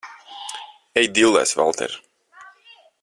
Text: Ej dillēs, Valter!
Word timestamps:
Ej 1.01 1.09
dillēs, 1.19 1.53
Valter! 1.61 1.95